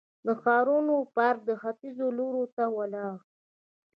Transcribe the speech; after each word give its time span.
د 0.25 0.27
ښارنو 0.41 0.95
پارک 1.15 1.47
ختیځ 1.61 1.97
لوري 2.17 2.45
ته 2.55 2.63
ولاړو. 2.77 3.17